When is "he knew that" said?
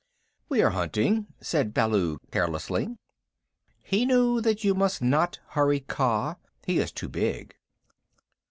3.83-4.63